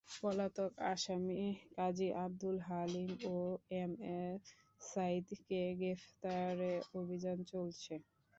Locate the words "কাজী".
1.75-2.07